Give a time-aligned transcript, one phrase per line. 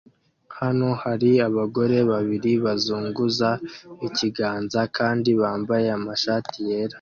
[0.59, 3.49] Hano hari abagore babiri bazunguza
[4.07, 6.89] ikiganza kandi bambaye amashati yera